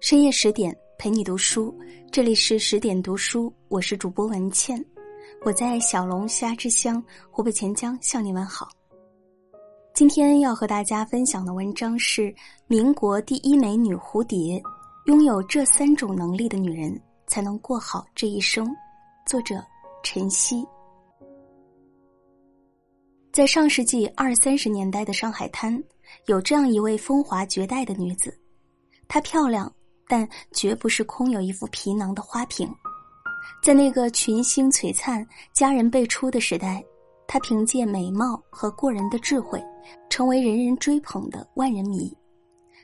[0.00, 1.76] 深夜十点陪你读书，
[2.12, 4.82] 这里是十点读书，我是主播文倩，
[5.44, 8.68] 我在小龙虾之乡湖北潜江向你问好。
[9.94, 12.32] 今天要和大家分享的文章是
[12.68, 14.62] 民国第一美女蝴蝶，
[15.06, 18.64] 拥有这三种能力的女人才能过好这一生。
[19.26, 19.56] 作者
[20.04, 20.64] 陈曦。
[23.32, 25.82] 在上世纪二三十年代的上海滩，
[26.26, 28.32] 有这样一位风华绝代的女子，
[29.08, 29.70] 她漂亮。
[30.08, 32.68] 但绝不是空有一副皮囊的花瓶，
[33.62, 36.82] 在那个群星璀璨、佳人辈出的时代，
[37.26, 39.62] 她凭借美貌和过人的智慧，
[40.08, 42.16] 成为人人追捧的万人迷。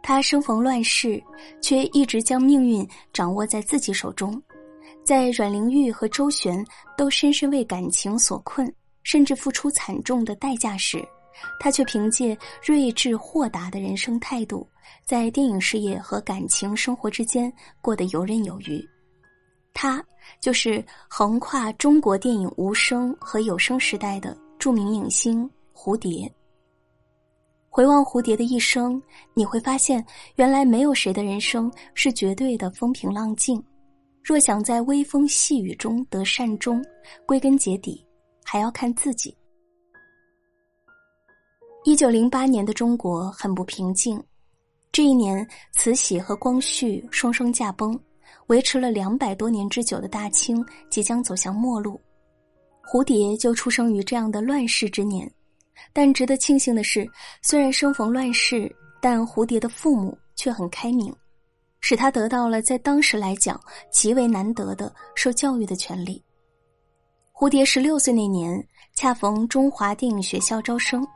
[0.00, 1.20] 她生逢乱世，
[1.60, 4.40] 却一直将命运掌握在自己手中。
[5.04, 6.64] 在阮玲玉和周旋
[6.96, 11.02] 都深深为感情所困，甚至付出惨重的代价时，
[11.58, 14.68] 她却凭借睿智豁达的人生态度。
[15.04, 18.86] 在电影事业和感情生活之间过得游刃有余，
[19.72, 20.04] 他
[20.40, 26.30] 就是横跨中国电影无声和有声时代的著名影星蝴蝶。
[27.70, 29.00] 回望蝴蝶的一生，
[29.34, 30.04] 你会发现，
[30.34, 33.62] 原来没有谁的人生是绝对的风平浪静。
[34.24, 36.84] 若想在微风细雨中得善终，
[37.24, 38.04] 归根结底
[38.44, 39.34] 还要看自己。
[41.84, 44.22] 一九零八年的中国很不平静。
[44.98, 47.96] 这一年，慈禧和光绪双双驾崩，
[48.48, 52.00] 维持了两百多年之久的大清即将走向末路。
[52.82, 55.32] 蝴蝶就出生于这样的乱世之年，
[55.92, 57.08] 但值得庆幸的是，
[57.42, 61.14] 虽然生逢乱世，但蝴蝶的父母却很开明，
[61.78, 63.56] 使他得到了在当时来讲
[63.92, 66.20] 极为难得的受教育的权利。
[67.32, 68.60] 蝴蝶十六岁那年，
[68.96, 71.06] 恰逢中华电影学校招生，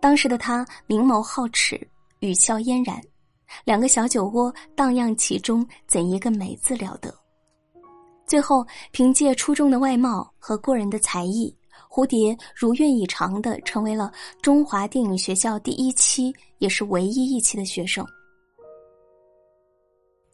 [0.00, 1.76] 当时的他明眸皓齿。
[2.20, 2.98] 语笑嫣然，
[3.64, 7.14] 两个小酒窝荡漾其中，怎一个美字了得！
[8.26, 11.54] 最后，凭借出众的外貌和过人的才艺，
[11.88, 14.12] 蝴蝶如愿以偿的成为了
[14.42, 18.04] 中华电影学校第一期，也是唯一一期的学生。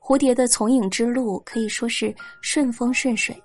[0.00, 3.40] 蝴蝶的从影之路可以说是顺风顺水，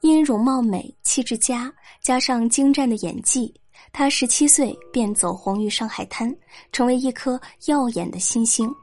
[0.00, 3.54] 因容貌美、气质佳，加上精湛的演技。
[3.92, 6.34] 她十七岁便走红于上海滩，
[6.72, 8.74] 成为一颗耀眼的新星。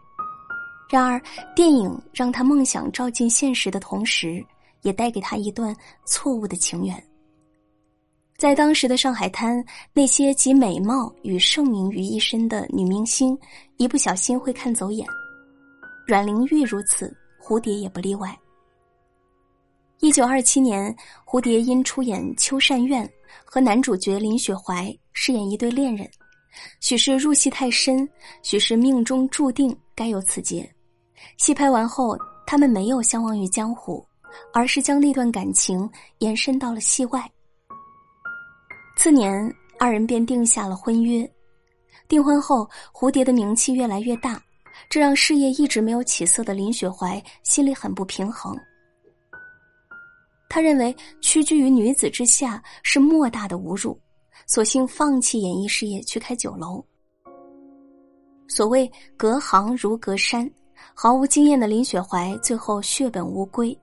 [0.91, 1.21] 然而，
[1.55, 4.45] 电影让他梦想照进现实的同时，
[4.81, 5.73] 也带给他一段
[6.05, 7.01] 错误的情缘。
[8.37, 9.63] 在当时的上海滩，
[9.93, 13.39] 那些集美貌与盛名于一身的女明星，
[13.77, 15.07] 一不小心会看走眼。
[16.05, 18.37] 阮玲玉如此，蝴蝶也不例外。
[20.01, 20.93] 一九二七年，
[21.25, 23.05] 蝴蝶因出演《秋善院》，
[23.45, 24.93] 和男主角林雪怀。
[25.13, 26.05] 饰演一对恋人，
[26.81, 28.05] 许是入戏太深，
[28.43, 30.69] 许是命中注定该有此劫。
[31.37, 34.05] 戏拍完后，他们没有相忘于江湖，
[34.53, 35.89] 而是将那段感情
[36.19, 37.29] 延伸到了戏外。
[38.97, 39.31] 次年，
[39.79, 41.29] 二人便定下了婚约。
[42.07, 44.41] 订婚后，蝴蝶的名气越来越大，
[44.89, 48.55] 这让事业一直没有起色的林雪怀心里很不平衡。
[50.49, 53.97] 他认为屈居于女子之下是莫大的侮辱。
[54.47, 56.83] 索性放弃演艺事业，去开酒楼。
[58.49, 60.49] 所谓隔行如隔山，
[60.93, 63.77] 毫无经验的林雪怀最后血本无归。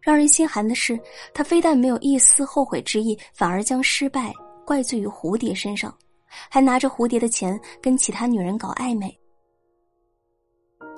[0.00, 0.98] 让人心寒的是，
[1.32, 4.32] 他非但没有一丝后悔之意，反而将失败
[4.66, 5.96] 怪罪于蝴蝶身上，
[6.48, 9.18] 还拿着蝴蝶的钱跟其他女人搞暧昧。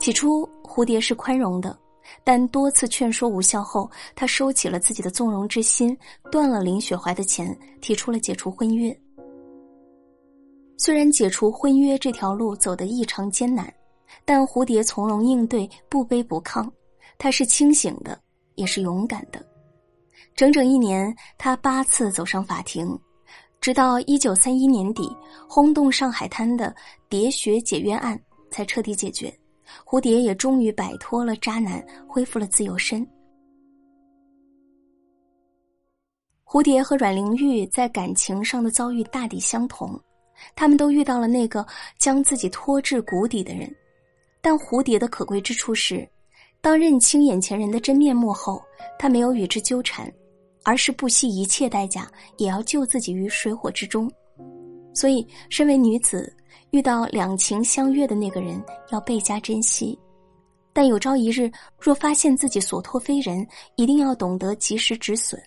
[0.01, 1.79] 起初，蝴蝶是宽容的。
[2.23, 5.97] 但多次劝说无效后，他收起了自己的纵容之心，
[6.31, 8.97] 断了林雪怀的钱，提出了解除婚约。
[10.79, 13.73] 虽然解除婚约这条路走得异常艰难，
[14.25, 16.69] 但蝴蝶从容应对，不卑不亢。
[17.19, 18.19] 他是清醒的，
[18.57, 19.45] 也是勇敢的。
[20.35, 22.99] 整整一年，他八次走上法庭，
[23.61, 25.11] 直到一九三一年底，
[25.49, 26.75] 轰动上海滩的
[27.09, 28.21] 蝶雪解约案
[28.51, 29.35] 才彻底解决。
[29.85, 33.07] 蝴蝶也终于摆脱了渣男，恢复了自由身。
[36.45, 39.99] 蝴蝶和阮玲玉在感情上的遭遇大抵相同，
[40.55, 41.67] 他们都遇到了那个
[41.99, 43.75] 将自己拖至谷底的人。
[44.47, 46.09] 但蝴蝶的可贵之处是，
[46.61, 48.63] 当认清眼前人的真面目后，
[48.97, 50.09] 他没有与之纠缠，
[50.63, 54.09] 而是不惜一切代价也要救自己于水火之中。
[54.95, 56.33] 所以，身为女子。
[56.71, 59.99] 遇到两情相悦的那个人，要倍加珍惜；
[60.73, 61.51] 但有朝一日
[61.81, 63.45] 若发现自己所托非人，
[63.75, 65.43] 一定要懂得及时止损。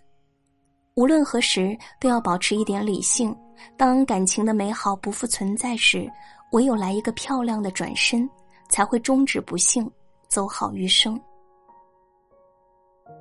[0.95, 3.33] 无论何时，都要保持一点理性。
[3.77, 6.05] 当感情的美好不复存在时，
[6.51, 8.29] 唯有来一个漂亮的转身，
[8.69, 9.89] 才会终止不幸，
[10.29, 11.19] 走好余生。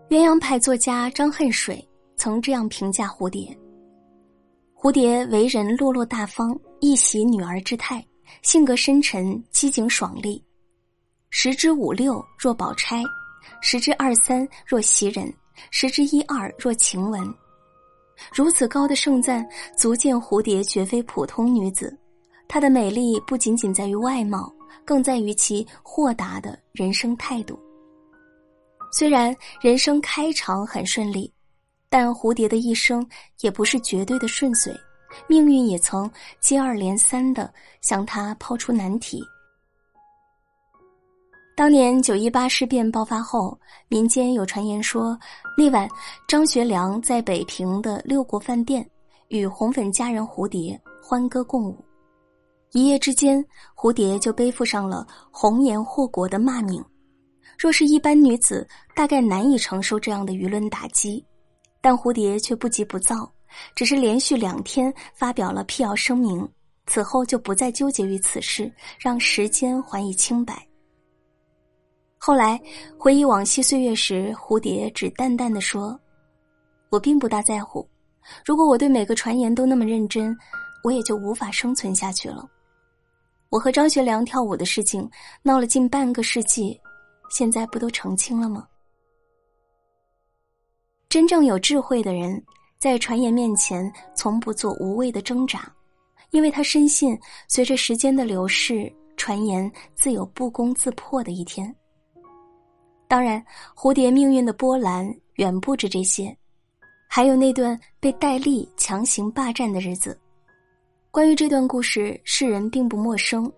[0.08, 1.86] 鸳鸯派作家张恨水
[2.16, 3.58] 曾这样评价蝴蝶：
[4.74, 8.04] 蝴蝶为人落落大方，一袭女儿之态，
[8.42, 10.42] 性格深沉，机警爽利。
[11.30, 13.02] 十之五六若宝钗，
[13.60, 15.30] 十之二三若袭人，
[15.70, 17.34] 十之一二若晴雯。
[18.32, 19.46] 如此高的盛赞，
[19.76, 21.96] 足见蝴蝶绝非普通女子。
[22.48, 24.50] 她的美丽不仅仅在于外貌，
[24.84, 27.58] 更在于其豁达的人生态度。
[28.90, 31.32] 虽然人生开场很顺利，
[31.88, 33.06] 但蝴蝶的一生
[33.40, 34.74] 也不是绝对的顺遂，
[35.26, 36.10] 命运也曾
[36.40, 39.22] 接二连三的向他抛出难题。
[41.54, 45.18] 当年九一八事变爆发后，民间有传言说，
[45.56, 45.88] 那晚
[46.28, 48.88] 张学良在北平的六国饭店
[49.26, 51.84] 与红粉佳人蝴蝶欢歌共舞，
[52.72, 53.42] 一夜之间，
[53.74, 56.84] 蝴蝶就背负上了红颜祸国的骂名。
[57.58, 61.24] 若是一般女子，大概难以承受这样的舆论打击，
[61.80, 63.32] 但蝴蝶却不急不躁，
[63.74, 66.46] 只是连续两天发表了辟谣声明，
[66.86, 70.62] 此后就不再纠结于此事，让时间还以清白。
[72.18, 72.60] 后来
[72.98, 75.98] 回忆往昔岁月时，蝴蝶只淡淡的说
[76.90, 77.88] ：“我并不大在乎。
[78.44, 80.36] 如果我对每个传言都那么认真，
[80.84, 82.46] 我也就无法生存下去了。
[83.50, 85.08] 我和张学良跳舞的事情
[85.42, 86.78] 闹了近半个世纪，
[87.30, 88.66] 现在不都澄清了吗？”
[91.08, 92.42] 真正有智慧的人，
[92.78, 95.72] 在传言面前从不做无谓的挣扎，
[96.30, 97.18] 因为他深信，
[97.48, 101.74] 随着时间的流逝，传言自有不攻自破的一天。
[103.08, 103.42] 当然，
[103.74, 106.36] 蝴蝶命运的波澜远不止这些，
[107.08, 110.20] 还有那段被戴笠强行霸占的日子。
[111.18, 113.52] 关于这段故事，世人并不陌生。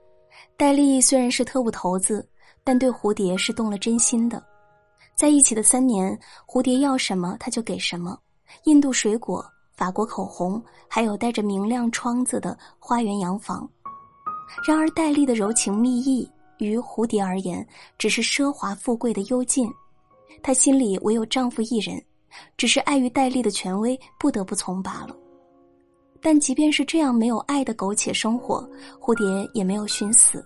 [0.56, 2.26] 戴笠虽然是特务头子，
[2.64, 4.42] 但对蝴蝶是动了真心的。
[5.14, 8.18] 在一起的三年，蝴蝶要什么他就给什么：
[8.64, 9.44] 印度水果、
[9.76, 13.68] 法国口红，还有带着明亮窗子的花园洋房。
[14.66, 16.26] 然而，戴笠的柔情蜜意。
[16.60, 17.68] 于蝴蝶而言，
[17.98, 19.70] 只是奢华富贵的幽禁。
[20.42, 22.02] 她心里唯有丈夫一人，
[22.56, 25.14] 只是碍于戴笠的权威，不得不从罢了。
[26.22, 28.69] 但即便是这样没有爱的苟且生活，
[29.00, 30.44] 蝴蝶也没有寻死。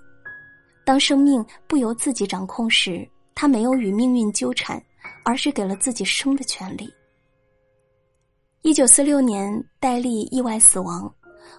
[0.84, 4.82] 当生命不由自己掌控时，她没有与命运纠缠，
[5.24, 6.88] 而是给了自己生的权利。
[8.62, 11.12] 一九四六年，戴笠意外死亡，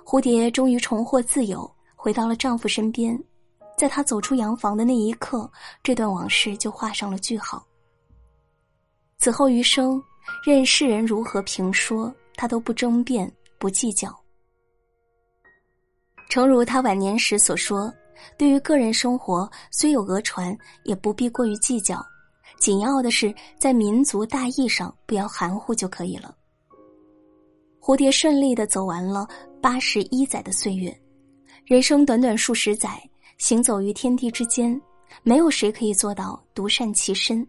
[0.05, 3.21] 蝴蝶终于重获自由，回到了丈夫身边。
[3.77, 5.51] 在她走出洋房的那一刻，
[5.83, 7.65] 这段往事就画上了句号。
[9.17, 10.01] 此后余生，
[10.45, 13.31] 任世人如何评说，他都不争辩，
[13.65, 14.15] 不计较。
[16.29, 17.91] 诚如他晚年时所说
[18.37, 21.99] ：“对于个人生活，虽有讹传，也不必过于计较，
[22.59, 26.35] 紧要的是在民族大义上不要含糊就可以了。”
[27.81, 29.27] 蝴蝶顺利的走完了
[29.59, 30.95] 八十一载的岁月，
[31.65, 33.01] 人生短短数十载。
[33.39, 34.79] 行走于天地之间，
[35.23, 37.43] 没有谁可以做到独善其身，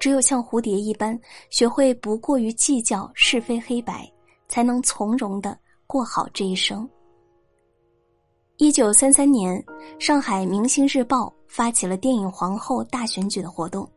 [0.00, 1.16] 只有像蝴蝶一般，
[1.50, 4.12] 学会不过于计较是非黑白，
[4.52, 6.86] 才能从容的过好这一生。
[8.58, 9.64] 一九三三年，
[9.98, 13.90] 上海《明星日报》发起了电影皇后大选举的活动，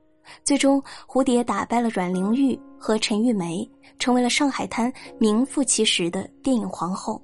[0.45, 3.69] 最终蝴蝶打败了阮玲玉和陈玉梅，
[3.99, 7.21] 成为了上海滩名副其实的电影皇后。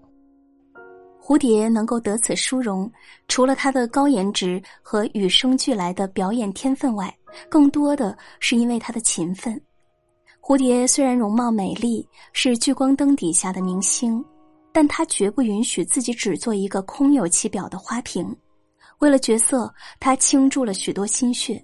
[1.24, 2.92] 蝴蝶能够得此殊荣，
[3.30, 7.18] 除了她的高颜值和与生俱来的表演天分外，
[7.50, 9.60] 更多的是因为她的勤奋。
[10.52, 14.22] 蝴蝶虽然容貌美丽，是聚光灯底下的明星，
[14.74, 18.36] 但她绝不允许自己只做一个空有其表的花瓶。
[19.00, 21.64] 为了角色，她倾注了许多心血。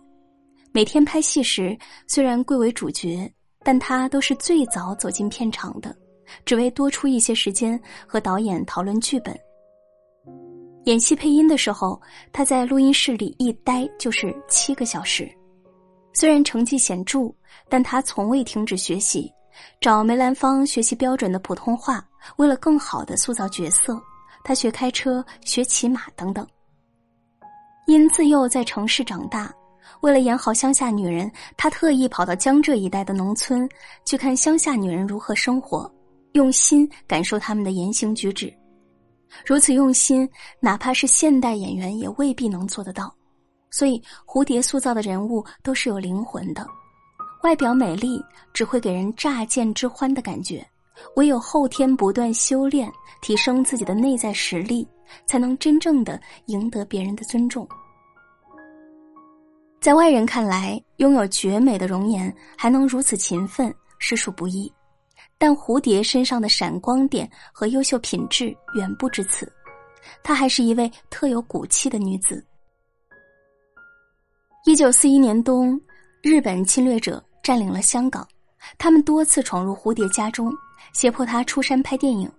[0.72, 1.78] 每天拍戏时，
[2.08, 3.30] 虽然贵为主角，
[3.62, 5.94] 但她都是最早走进片场的，
[6.46, 7.78] 只为多出一些时间
[8.08, 9.38] 和导演讨论剧本。
[10.86, 12.02] 演戏配音的时候，
[12.32, 15.30] 他在录音室里一待就是七个小时。
[16.20, 17.32] 虽然成绩显著，
[17.70, 19.32] 但他从未停止学习，
[19.80, 22.04] 找梅兰芳学习标准的普通话。
[22.38, 24.02] 为了更好的塑造角色，
[24.44, 26.44] 他学开车、学骑马等等。
[27.86, 29.54] 因自幼在城市长大，
[30.02, 33.70] 为了演好乡下女人，他特意跑到江浙一带的农村
[34.04, 35.88] 去看乡下女人如何生活，
[36.32, 38.52] 用心感受他们的言行举止。
[39.46, 40.28] 如此用心，
[40.60, 43.14] 哪怕是现代演员也未必能做得到。
[43.70, 46.66] 所以，蝴蝶塑造的人物都是有灵魂的。
[47.44, 50.66] 外表美丽只会给人乍见之欢的感觉，
[51.16, 54.88] 唯有后天不断修炼，提升自己的内在实力，
[55.28, 57.68] 才能真正的赢得别人的尊重。
[59.80, 64.72] 在外人看来，拥有绝美的容颜还能如此勤奋，实属不易。
[65.38, 69.50] 但蝴蝶身上的闪光点和优秀品质远不止此，
[70.24, 72.44] 她还是一位特有骨气的女子。
[74.68, 75.80] 一九四一年冬，
[76.22, 78.28] 日本侵略者占领了香港，
[78.78, 80.54] 他们多次闯入蝴蝶家中，
[80.92, 82.30] 胁迫她出山拍电影。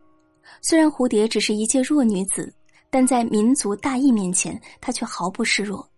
[0.60, 2.52] 虽然蝴蝶只是一介弱女子，
[2.90, 5.88] 但在民族大义面前，她却毫不示弱。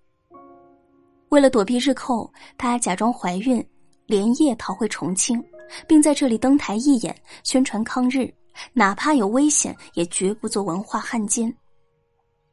[1.31, 3.61] 为了躲避日寇，她假装怀孕，
[4.07, 5.45] 连夜逃回重庆。
[5.89, 8.33] 并在这里登台义演，宣传抗日，
[8.73, 11.53] 哪怕有危险，也绝不做文化汉奸。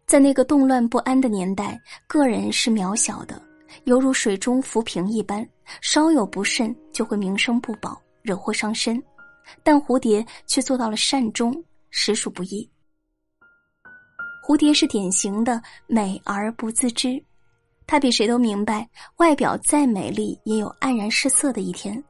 [0.07, 3.39] 在那个动乱不安的年代，个人是渺小的，
[3.85, 5.47] 犹如水中浮萍一般，
[5.81, 9.01] 稍有不慎就会名声不保，惹祸上身。
[9.63, 12.69] 但蝴蝶却做到了善终，实属不易。
[14.45, 17.21] 蝴蝶是典型的美而不自知，
[17.85, 22.01] 她比谁都明白，外表再美丽，也有黯然失色的一天。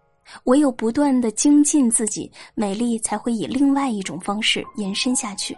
[0.43, 5.57] 唯有不断的精进自己，美丽才会以另外一种方式延伸下去。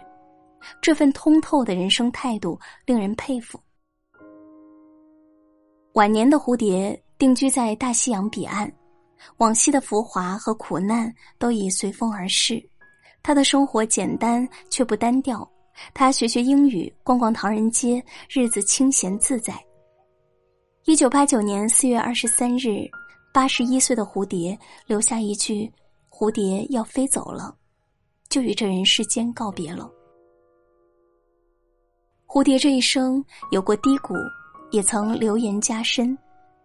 [0.80, 3.58] 这份通透的人生态度令人佩服。
[5.94, 8.70] 晚年的蝴蝶定居在大西洋彼岸，
[9.38, 12.62] 往昔的浮华和苦难都已随风而逝。
[13.22, 15.48] 他的生活简单却不单调，
[15.92, 19.54] 他学学英语，逛逛唐人街，日子清闲自在。
[20.84, 22.88] 一九八九年四月二十三日。
[23.32, 25.72] 八十一岁的蝴蝶留下一句
[26.10, 27.54] ：“蝴蝶要飞走了，
[28.28, 29.88] 就与这人世间告别了。”
[32.26, 34.14] 蝴蝶这一生有过低谷，
[34.70, 36.16] 也曾流言加身，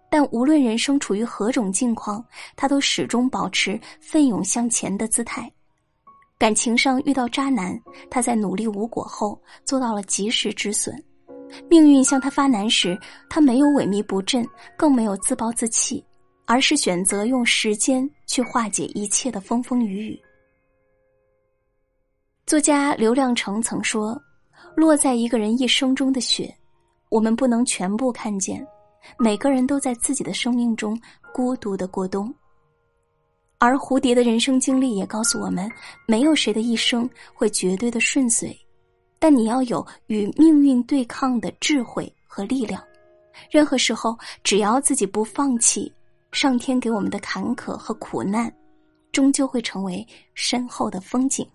[0.09, 2.23] 但无论人生处于何种境况，
[2.55, 5.51] 他都始终保持奋勇向前的姿态。
[6.37, 10.93] 感情上遇到渣男，他在努力无果后做到了及时止损；
[11.69, 12.97] 命运向他发难时，
[13.29, 14.47] 他没有萎靡不振，
[14.77, 16.05] 更没有自暴自弃。
[16.47, 20.21] 而是选择用时间去化解一切的风风雨雨。
[22.45, 24.15] 作家刘亮程曾说
[24.77, 26.55] ：“落在一个人一生中的雪，
[27.09, 28.65] 我们不能全部看见。
[29.17, 30.99] 每个人都在自己的生命中
[31.33, 32.33] 孤独的过冬。”
[33.57, 35.71] 而蝴蝶的人生经历也告诉我们，
[36.05, 38.55] 没有谁的一生会绝对的顺遂，
[39.17, 42.83] 但你要有与命运对抗的智慧和力量。
[43.49, 45.91] 任何时候，只要自己不放弃。
[46.31, 48.53] 上天给我们的坎坷和苦难，
[49.13, 51.47] 终究会成为身后的风景。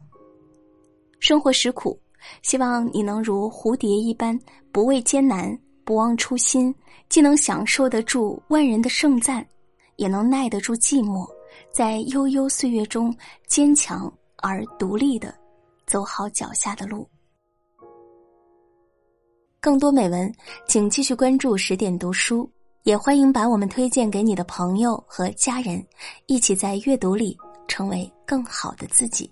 [1.19, 2.01] 生活实苦，
[2.43, 4.39] 希望你能如蝴蝶一般，
[4.73, 6.75] 不畏艰难，不忘初心，
[7.09, 9.47] 既能享受得住万人的盛赞，
[9.97, 11.27] 也能耐得住寂寞，
[11.73, 13.15] 在悠悠岁月中
[13.47, 15.35] 坚强而独立的
[15.87, 17.09] 走好脚下的路。
[19.61, 20.33] 更多美文，
[20.67, 22.51] 请继续关注十点读书。
[22.85, 25.87] 也欢迎把我们推荐给你的朋友和家人，
[26.25, 27.37] 一起在阅读里
[27.69, 29.31] 成为更好的自己。